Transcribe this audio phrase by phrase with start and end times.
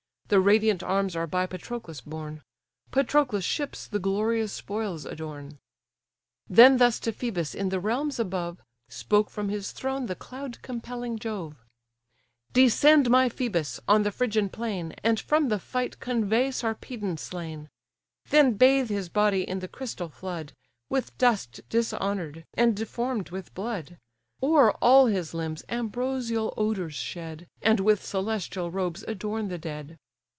[0.31, 2.41] The radiant arms are by Patroclus borne;
[2.89, 5.59] Patroclus' ships the glorious spoils adorn.
[6.49, 11.19] Then thus to Phœbus, in the realms above, Spoke from his throne the cloud compelling
[11.19, 11.65] Jove:
[12.53, 13.81] "Descend, my Phœbus!
[13.89, 17.69] on the Phrygian plain, And from the fight convey Sarpedon slain;
[18.29, 20.53] Then bathe his body in the crystal flood,
[20.89, 23.97] With dust dishonour'd, and deform'd with blood;
[24.41, 29.97] O'er all his limbs ambrosial odours shed, And with celestial robes adorn the dead.